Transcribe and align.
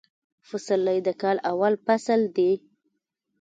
فسرلي 0.47 0.97
د 1.03 1.09
کال 1.21 1.37
اول 1.51 1.73
فصل 1.85 2.21
دي 2.35 2.51